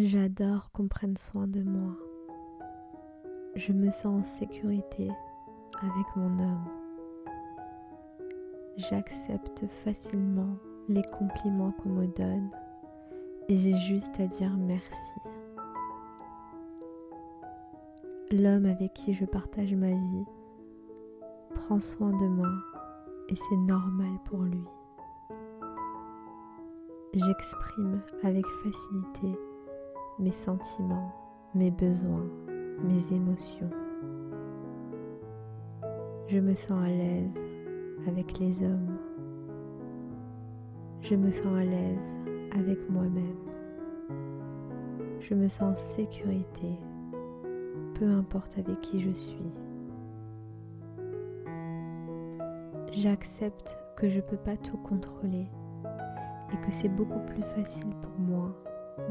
J'adore 0.00 0.70
qu'on 0.70 0.86
prenne 0.86 1.16
soin 1.16 1.48
de 1.48 1.60
moi. 1.60 1.96
Je 3.56 3.72
me 3.72 3.90
sens 3.90 4.20
en 4.20 4.22
sécurité 4.22 5.10
avec 5.80 6.06
mon 6.14 6.38
homme. 6.38 6.64
J'accepte 8.76 9.66
facilement 9.82 10.54
les 10.88 11.02
compliments 11.02 11.72
qu'on 11.72 11.88
me 11.88 12.06
donne 12.06 12.48
et 13.48 13.56
j'ai 13.56 13.74
juste 13.74 14.20
à 14.20 14.28
dire 14.28 14.56
merci. 14.56 15.20
L'homme 18.30 18.66
avec 18.66 18.94
qui 18.94 19.14
je 19.14 19.24
partage 19.24 19.74
ma 19.74 19.90
vie 19.90 20.24
prend 21.56 21.80
soin 21.80 22.12
de 22.12 22.26
moi 22.28 22.52
et 23.30 23.34
c'est 23.34 23.56
normal 23.56 24.16
pour 24.26 24.42
lui. 24.42 24.62
J'exprime 27.14 28.00
avec 28.22 28.46
facilité 28.62 29.36
mes 30.18 30.32
sentiments, 30.32 31.12
mes 31.54 31.70
besoins, 31.70 32.26
mes 32.82 33.12
émotions. 33.12 33.70
Je 36.26 36.38
me 36.40 36.54
sens 36.54 36.82
à 36.82 36.88
l'aise 36.88 37.38
avec 38.06 38.38
les 38.38 38.62
hommes. 38.64 38.98
Je 41.02 41.14
me 41.14 41.30
sens 41.30 41.56
à 41.56 41.64
l'aise 41.64 42.16
avec 42.58 42.78
moi-même. 42.90 43.36
Je 45.20 45.34
me 45.34 45.46
sens 45.46 45.74
en 45.74 45.76
sécurité, 45.76 46.78
peu 47.94 48.06
importe 48.10 48.58
avec 48.58 48.80
qui 48.80 49.00
je 49.00 49.12
suis. 49.12 49.52
J'accepte 52.92 53.78
que 53.96 54.08
je 54.08 54.16
ne 54.16 54.22
peux 54.22 54.36
pas 54.36 54.56
tout 54.56 54.78
contrôler 54.78 55.46
et 56.52 56.56
que 56.66 56.72
c'est 56.72 56.88
beaucoup 56.88 57.20
plus 57.20 57.42
facile 57.42 57.94
pour 58.02 58.18
moi 58.18 58.52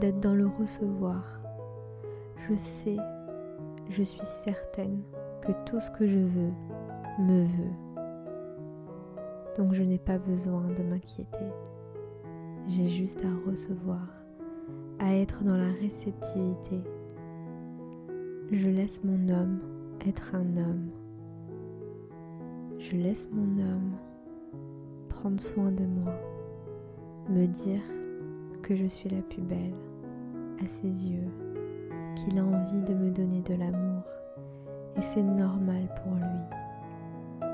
d'être 0.00 0.20
dans 0.20 0.34
le 0.34 0.46
recevoir. 0.46 1.22
Je 2.48 2.54
sais, 2.54 2.96
je 3.88 4.02
suis 4.02 4.24
certaine 4.44 5.02
que 5.42 5.52
tout 5.64 5.80
ce 5.80 5.90
que 5.90 6.06
je 6.06 6.18
veux 6.18 6.52
me 7.18 7.42
veut. 7.42 7.76
Donc 9.56 9.72
je 9.72 9.82
n'ai 9.82 9.98
pas 9.98 10.18
besoin 10.18 10.66
de 10.76 10.82
m'inquiéter. 10.82 11.46
J'ai 12.68 12.88
juste 12.88 13.24
à 13.24 13.50
recevoir, 13.50 14.06
à 14.98 15.14
être 15.14 15.42
dans 15.44 15.56
la 15.56 15.72
réceptivité. 15.80 16.80
Je 18.50 18.68
laisse 18.68 19.02
mon 19.02 19.28
homme 19.28 19.60
être 20.06 20.34
un 20.34 20.56
homme. 20.56 20.90
Je 22.78 22.96
laisse 22.96 23.28
mon 23.32 23.62
homme 23.62 23.92
prendre 25.08 25.40
soin 25.40 25.70
de 25.72 25.84
moi, 25.84 26.12
me 27.30 27.46
dire 27.46 27.80
que 28.62 28.74
je 28.74 28.86
suis 28.86 29.08
la 29.08 29.22
plus 29.22 29.42
belle 29.42 29.74
à 30.62 30.66
ses 30.66 31.06
yeux, 31.06 31.28
qu'il 32.14 32.38
a 32.38 32.44
envie 32.44 32.82
de 32.82 32.94
me 32.94 33.10
donner 33.10 33.42
de 33.42 33.54
l'amour 33.54 34.02
et 34.96 35.02
c'est 35.02 35.22
normal 35.22 35.88
pour 36.02 36.14
lui. 36.14 37.48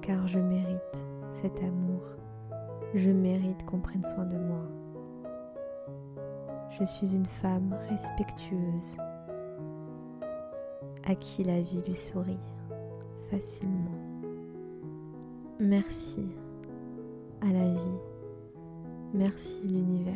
Car 0.00 0.26
je 0.26 0.38
mérite 0.38 0.98
cet 1.34 1.58
amour, 1.62 2.02
je 2.94 3.10
mérite 3.10 3.64
qu'on 3.66 3.80
prenne 3.80 4.04
soin 4.04 4.24
de 4.26 4.38
moi. 4.38 4.62
Je 6.70 6.84
suis 6.84 7.14
une 7.14 7.26
femme 7.26 7.76
respectueuse 7.88 8.96
à 11.04 11.14
qui 11.14 11.44
la 11.44 11.60
vie 11.60 11.82
lui 11.86 11.94
sourit 11.94 12.38
facilement. 13.30 13.98
Merci 15.58 16.26
à 17.40 17.52
la 17.52 17.72
vie 17.72 18.01
Merci 19.14 19.68
l'univers, 19.68 20.14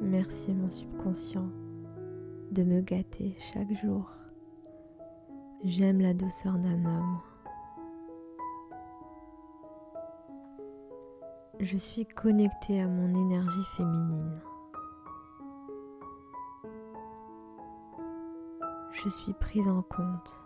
merci 0.00 0.52
mon 0.52 0.70
subconscient 0.70 1.48
de 2.52 2.62
me 2.62 2.80
gâter 2.80 3.34
chaque 3.40 3.72
jour. 3.72 4.08
J'aime 5.64 6.00
la 6.00 6.14
douceur 6.14 6.52
d'un 6.58 6.84
homme. 6.84 7.18
Je 11.58 11.76
suis 11.76 12.06
connectée 12.06 12.80
à 12.80 12.86
mon 12.86 13.12
énergie 13.14 13.64
féminine. 13.76 14.34
Je 18.92 19.08
suis 19.08 19.32
prise 19.32 19.66
en 19.66 19.82
compte. 19.82 20.40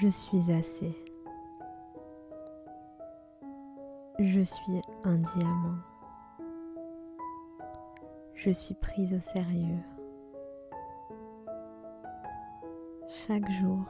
Je 0.00 0.08
suis 0.08 0.50
assez. 0.50 1.11
Je 4.24 4.40
suis 4.40 4.80
un 5.02 5.16
diamant. 5.16 5.78
Je 8.34 8.52
suis 8.52 8.74
prise 8.76 9.14
au 9.14 9.18
sérieux. 9.18 9.82
Chaque 13.08 13.50
jour, 13.50 13.84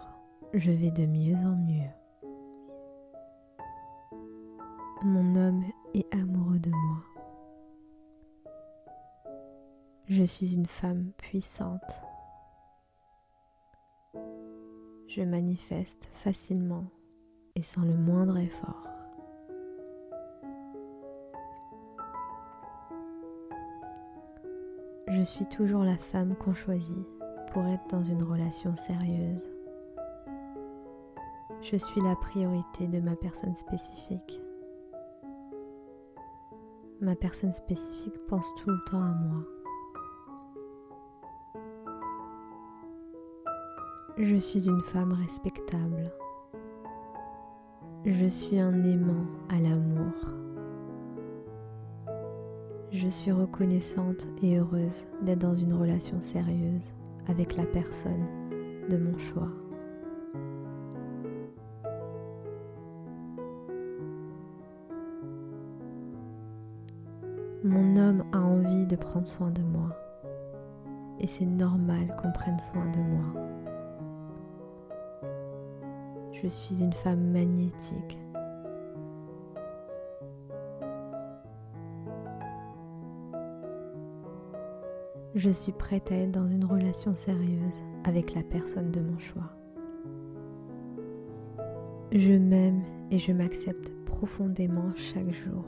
je 0.54 0.72
vais 0.72 0.90
de 0.90 1.04
mieux 1.04 1.36
en 1.36 1.54
mieux. 1.54 1.90
Mon 5.02 5.34
homme 5.34 5.64
est 5.92 6.12
amoureux 6.14 6.60
de 6.60 6.70
moi. 6.70 7.04
Je 10.08 10.24
suis 10.24 10.54
une 10.54 10.66
femme 10.66 11.12
puissante. 11.18 12.02
Je 15.08 15.22
manifeste 15.22 16.06
facilement 16.06 16.86
et 17.54 17.62
sans 17.62 17.82
le 17.82 17.98
moindre 17.98 18.38
effort. 18.38 19.01
Je 25.14 25.22
suis 25.22 25.44
toujours 25.44 25.84
la 25.84 25.98
femme 25.98 26.34
qu'on 26.36 26.54
choisit 26.54 27.06
pour 27.52 27.66
être 27.66 27.86
dans 27.90 28.02
une 28.02 28.22
relation 28.22 28.74
sérieuse. 28.76 29.50
Je 31.60 31.76
suis 31.76 32.00
la 32.00 32.16
priorité 32.16 32.86
de 32.86 32.98
ma 32.98 33.14
personne 33.14 33.54
spécifique. 33.54 34.40
Ma 37.02 37.14
personne 37.14 37.52
spécifique 37.52 38.18
pense 38.26 38.46
tout 38.54 38.70
le 38.70 38.82
temps 38.90 39.02
à 39.02 39.12
moi. 39.12 39.44
Je 44.16 44.36
suis 44.36 44.66
une 44.66 44.82
femme 44.82 45.12
respectable. 45.12 46.10
Je 48.06 48.26
suis 48.28 48.58
un 48.58 48.82
aimant 48.82 49.26
à 49.50 49.58
l'amour. 49.58 50.41
Je 52.92 53.08
suis 53.08 53.32
reconnaissante 53.32 54.26
et 54.42 54.58
heureuse 54.58 55.06
d'être 55.22 55.38
dans 55.38 55.54
une 55.54 55.72
relation 55.72 56.20
sérieuse 56.20 56.84
avec 57.26 57.56
la 57.56 57.64
personne 57.64 58.26
de 58.90 58.98
mon 58.98 59.16
choix. 59.16 59.48
Mon 67.64 67.96
homme 67.96 68.24
a 68.32 68.38
envie 68.38 68.86
de 68.86 68.96
prendre 68.96 69.26
soin 69.26 69.50
de 69.50 69.62
moi 69.62 69.96
et 71.18 71.26
c'est 71.26 71.46
normal 71.46 72.14
qu'on 72.20 72.32
prenne 72.32 72.58
soin 72.58 72.84
de 72.90 72.98
moi. 72.98 73.48
Je 76.42 76.46
suis 76.46 76.78
une 76.82 76.92
femme 76.92 77.30
magnétique 77.30 78.18
Je 85.34 85.48
suis 85.48 85.72
prête 85.72 86.12
à 86.12 86.16
être 86.16 86.30
dans 86.30 86.46
une 86.46 86.66
relation 86.66 87.14
sérieuse 87.14 87.82
avec 88.04 88.34
la 88.34 88.42
personne 88.42 88.90
de 88.90 89.00
mon 89.00 89.18
choix. 89.18 89.50
Je 92.12 92.32
m'aime 92.34 92.82
et 93.10 93.18
je 93.18 93.32
m'accepte 93.32 93.94
profondément 94.04 94.92
chaque 94.94 95.30
jour. 95.30 95.64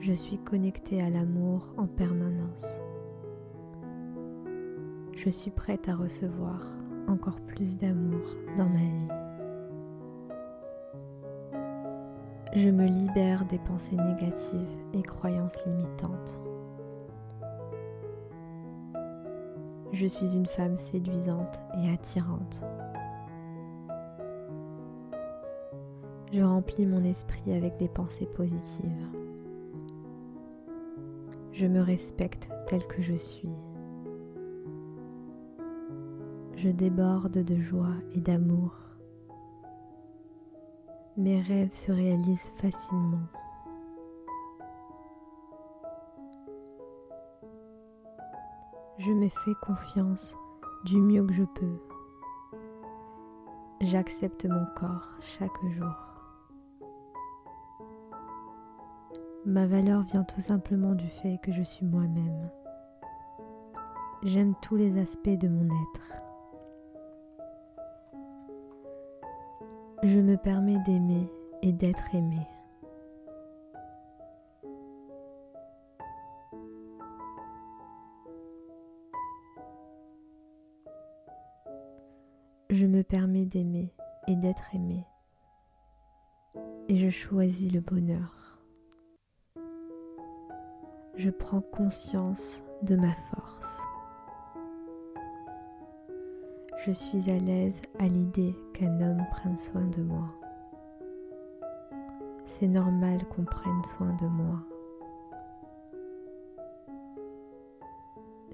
Je 0.00 0.12
suis 0.12 0.36
connectée 0.36 1.00
à 1.00 1.08
l'amour 1.08 1.72
en 1.78 1.86
permanence. 1.86 2.66
Je 5.14 5.30
suis 5.30 5.50
prête 5.50 5.88
à 5.88 5.94
recevoir 5.94 6.70
encore 7.08 7.40
plus 7.40 7.78
d'amour 7.78 8.20
dans 8.58 8.68
ma 8.68 8.78
vie. 8.78 9.08
Je 12.54 12.68
me 12.68 12.84
libère 12.84 13.46
des 13.46 13.58
pensées 13.58 13.96
négatives 13.96 14.78
et 14.92 15.00
croyances 15.00 15.58
limitantes. 15.64 16.38
Je 19.92 20.06
suis 20.06 20.34
une 20.34 20.46
femme 20.46 20.76
séduisante 20.76 21.60
et 21.76 21.90
attirante. 21.92 22.62
Je 26.32 26.42
remplis 26.42 26.86
mon 26.86 27.04
esprit 27.04 27.52
avec 27.52 27.76
des 27.76 27.88
pensées 27.88 28.28
positives. 28.34 29.08
Je 31.52 31.66
me 31.66 31.80
respecte 31.80 32.50
tel 32.66 32.86
que 32.86 33.02
je 33.02 33.14
suis. 33.14 33.50
Je 36.56 36.70
déborde 36.70 37.44
de 37.44 37.60
joie 37.60 37.94
et 38.14 38.20
d'amour 38.20 38.82
mes 41.16 41.40
rêves 41.40 41.74
se 41.74 41.92
réalisent 41.92 42.52
facilement. 42.56 43.20
Je 49.04 49.10
me 49.10 49.28
fais 49.28 49.54
confiance 49.60 50.36
du 50.84 51.00
mieux 51.00 51.24
que 51.24 51.32
je 51.32 51.42
peux. 51.42 51.76
J'accepte 53.80 54.44
mon 54.44 54.64
corps 54.76 55.08
chaque 55.18 55.60
jour. 55.70 55.92
Ma 59.44 59.66
valeur 59.66 60.02
vient 60.02 60.22
tout 60.22 60.40
simplement 60.40 60.94
du 60.94 61.08
fait 61.08 61.40
que 61.42 61.50
je 61.50 61.64
suis 61.64 61.84
moi-même. 61.84 62.48
J'aime 64.22 64.54
tous 64.62 64.76
les 64.76 64.96
aspects 65.00 65.30
de 65.30 65.48
mon 65.48 65.66
être. 65.66 66.22
Je 70.04 70.20
me 70.20 70.36
permets 70.36 70.78
d'aimer 70.86 71.28
et 71.62 71.72
d'être 71.72 72.14
aimé. 72.14 72.46
Je 82.72 82.86
me 82.86 83.02
permets 83.02 83.44
d'aimer 83.44 83.92
et 84.26 84.34
d'être 84.34 84.74
aimé. 84.74 85.04
Et 86.88 86.96
je 86.96 87.10
choisis 87.10 87.70
le 87.70 87.80
bonheur. 87.80 88.62
Je 91.14 91.28
prends 91.28 91.60
conscience 91.60 92.64
de 92.80 92.96
ma 92.96 93.12
force. 93.30 93.78
Je 96.86 96.92
suis 96.92 97.30
à 97.30 97.38
l'aise 97.38 97.82
à 97.98 98.06
l'idée 98.06 98.56
qu'un 98.72 99.02
homme 99.02 99.26
prenne 99.32 99.58
soin 99.58 99.84
de 99.88 100.00
moi. 100.00 100.30
C'est 102.46 102.68
normal 102.68 103.28
qu'on 103.28 103.44
prenne 103.44 103.84
soin 103.84 104.16
de 104.16 104.28
moi. 104.28 104.62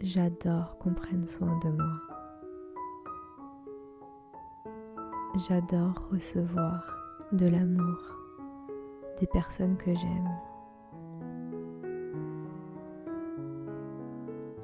J'adore 0.01 0.77
qu'on 0.79 0.93
prenne 0.93 1.29
soin 1.29 1.57
de 1.61 1.69
moi. 1.69 2.18
J'adore 5.47 6.09
recevoir 6.11 6.83
de 7.31 7.47
l'amour 7.47 7.97
des 9.21 9.27
personnes 9.29 9.77
que 9.77 9.95
j'aime. 9.95 10.31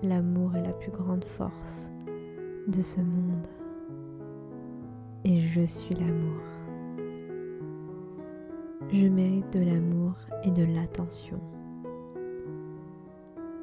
L'amour 0.03 0.57
est 0.57 0.67
la 0.67 0.73
plus 0.73 0.91
grande 0.91 1.25
force 1.25 1.91
de 2.67 2.83
ce 2.83 2.99
monde 2.99 3.47
et 5.25 5.39
je 5.39 5.63
suis 5.63 5.95
l'amour. 5.95 6.43
Je 8.91 9.07
mérite 9.07 9.53
de 9.53 9.61
l'amour 9.61 10.15
et 10.43 10.51
de 10.51 10.65
l'attention. 10.65 11.39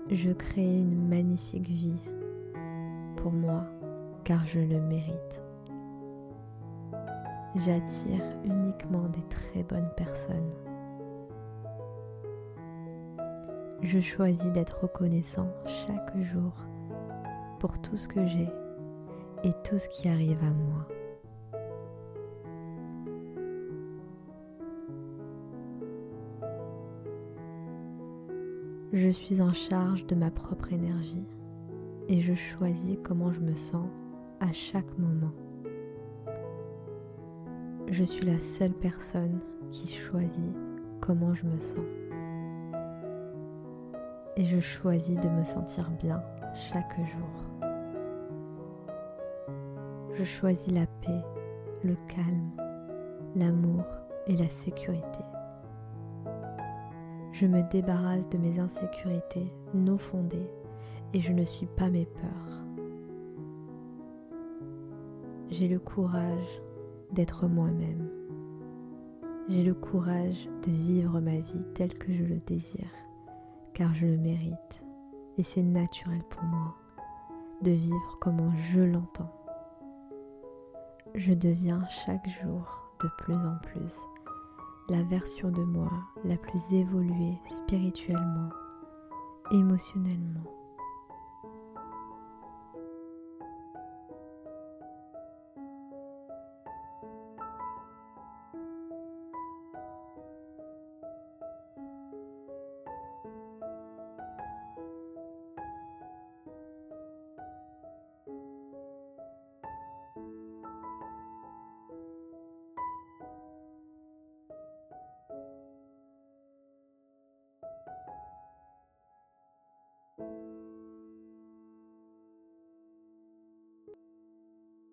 Je 0.10 0.32
crée 0.32 0.78
une 0.78 1.10
magnifique 1.10 1.68
vie 1.68 2.02
pour 3.18 3.34
moi 3.34 3.66
car 4.24 4.46
je 4.46 4.60
le 4.60 4.80
mérite 4.80 5.42
j'attire 7.56 8.24
uniquement 8.44 9.08
des 9.10 9.24
très 9.24 9.64
bonnes 9.64 9.92
personnes. 9.96 10.52
Je 13.82 14.00
choisis 14.00 14.52
d'être 14.52 14.82
reconnaissant 14.84 15.48
chaque 15.66 16.18
jour 16.22 16.54
pour 17.60 17.82
tout 17.82 17.98
ce 17.98 18.08
que 18.08 18.26
j'ai 18.26 18.48
et 19.44 19.52
tout 19.64 19.78
ce 19.78 19.90
qui 19.90 20.08
arrive 20.08 20.44
à 20.44 20.52
moi. 20.52 20.88
Je 28.94 29.10
suis 29.10 29.42
en 29.42 29.54
charge 29.54 30.06
de 30.06 30.16
ma 30.16 30.30
propre 30.30 30.74
énergie 30.74 31.26
et 32.08 32.20
je 32.20 32.34
choisis 32.34 32.98
comment 33.04 33.32
je 33.32 33.40
me 33.40 33.56
sens 33.56 33.88
à 34.42 34.52
chaque 34.52 34.98
moment 34.98 35.32
je 37.92 38.06
suis 38.06 38.26
la 38.26 38.40
seule 38.40 38.72
personne 38.72 39.42
qui 39.70 39.90
choisit 39.90 40.56
comment 41.02 41.34
je 41.34 41.46
me 41.46 41.60
sens. 41.60 41.86
Et 44.38 44.46
je 44.46 44.62
choisis 44.62 45.20
de 45.20 45.28
me 45.28 45.44
sentir 45.44 45.92
bien 46.00 46.24
chaque 46.54 46.96
jour. 46.98 47.70
Je 50.14 50.24
choisis 50.24 50.74
la 50.74 50.86
paix, 50.88 51.22
le 51.84 51.98
calme, 52.08 52.52
l'amour 53.36 53.84
et 54.26 54.38
la 54.38 54.48
sécurité. 54.48 55.24
Je 57.34 57.46
me 57.46 57.62
débarrasse 57.72 58.30
de 58.30 58.38
mes 58.38 58.58
insécurités 58.58 59.52
non 59.74 59.98
fondées 59.98 60.50
et 61.14 61.20
je 61.20 61.34
ne 61.34 61.44
suis 61.44 61.66
pas 61.66 61.90
mes 61.90 62.06
peurs. 62.06 62.64
J'ai 65.50 65.68
le 65.68 65.80
courage 65.80 66.62
d'être 67.14 67.48
moi-même. 67.48 68.10
J'ai 69.48 69.64
le 69.64 69.74
courage 69.74 70.48
de 70.66 70.72
vivre 70.72 71.20
ma 71.20 71.38
vie 71.40 71.64
telle 71.74 71.94
que 71.94 72.14
je 72.14 72.24
le 72.24 72.40
désire, 72.48 72.92
car 73.74 73.94
je 73.94 74.06
le 74.06 74.18
mérite, 74.18 74.84
et 75.38 75.44
c'est 75.44 75.64
naturel 75.64 76.22
pour 76.30 76.44
moi 76.44 76.76
de 77.62 77.72
vivre 77.72 78.18
comme 78.20 78.52
je 78.56 78.82
l'entends. 78.82 79.32
Je 81.14 81.34
deviens 81.34 81.84
chaque 81.88 82.28
jour 82.28 82.92
de 83.04 83.10
plus 83.18 83.36
en 83.36 83.58
plus 83.62 84.00
la 84.90 85.04
version 85.04 85.52
de 85.52 85.64
moi 85.64 85.92
la 86.26 86.38
plus 86.38 86.74
évoluée 86.74 87.38
spirituellement, 87.50 88.50
émotionnellement 89.52 90.61